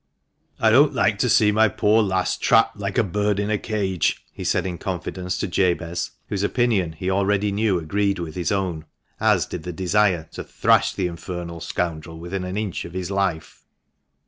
[0.59, 4.25] "I don't like to see my poor lass trapped like a bird in a cage,"
[4.33, 8.85] he said in confidence to Jabez, whose opinion he already knew agreed with his own,
[9.19, 13.63] as did the desire to "thrash the infernal scoundrel within an inch of his life."